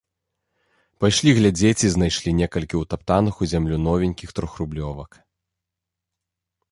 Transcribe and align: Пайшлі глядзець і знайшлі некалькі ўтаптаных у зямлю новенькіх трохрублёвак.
Пайшлі 1.03 1.33
глядзець 1.39 1.83
і 1.89 1.91
знайшлі 1.95 2.31
некалькі 2.39 2.75
ўтаптаных 2.81 3.35
у 3.45 3.49
зямлю 3.53 3.77
новенькіх 3.89 4.29
трохрублёвак. 4.39 5.11